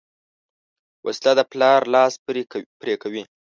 وسله 1.05 1.31
د 1.37 1.41
پلار 1.51 1.81
لاس 1.93 2.13
پرې 2.83 2.95
کوي 3.01 3.23